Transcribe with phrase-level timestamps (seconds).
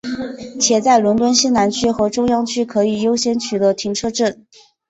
[0.59, 4.43] 且在伦敦西南区和中央区可以优先取得停车证。